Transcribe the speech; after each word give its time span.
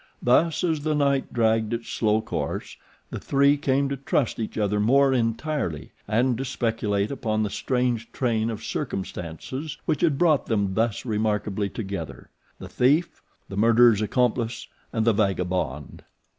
Thus, 0.23 0.63
as 0.63 0.79
the 0.79 0.95
night 0.95 1.31
dragged 1.31 1.73
its 1.73 1.87
slow 1.89 2.21
course, 2.21 2.75
the 3.11 3.19
three 3.19 3.55
came 3.55 3.87
to 3.89 3.95
trust 3.97 4.39
each 4.39 4.57
other 4.57 4.79
more 4.79 5.13
entirely 5.13 5.91
and 6.07 6.35
to 6.39 6.43
speculate 6.43 7.11
upon 7.11 7.43
the 7.43 7.51
strange 7.51 8.11
train 8.11 8.49
of 8.49 8.63
circumstances 8.63 9.77
which 9.85 10.01
had 10.01 10.17
brought 10.17 10.47
them 10.47 10.73
thus 10.73 11.05
remarkably 11.05 11.69
together 11.69 12.31
the 12.57 12.67
thief, 12.67 13.21
the 13.47 13.57
murderer's 13.57 14.01
accomplice, 14.01 14.67
and 14.91 15.05
the 15.05 15.13
vagabond. 15.13 16.03